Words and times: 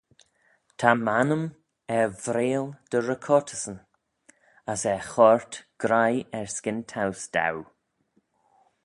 Ta 0.79 0.89
m'annym 1.03 1.43
er 1.97 2.09
vreayll 2.23 2.69
dty 2.89 2.99
recortyssyn: 3.03 3.77
as 4.73 4.81
er 4.93 5.01
choyrt 5.11 5.53
graih 5.81 6.19
erskyn 6.39 6.79
towse 6.91 7.27
daue. 7.35 7.65